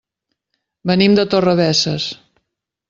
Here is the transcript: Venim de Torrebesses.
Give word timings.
Venim 0.93 1.19
de 1.21 1.27
Torrebesses. 1.35 2.11